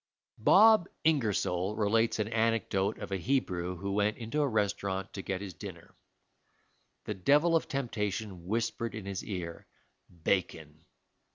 [0.39, 5.41] Bob Ingersoll relates an anecdote of a Hebrew who went into a restaurant to get
[5.41, 5.93] his dinner.
[7.03, 9.67] The devil of temptation whispered in his ear,
[10.23, 10.87] "Bacon."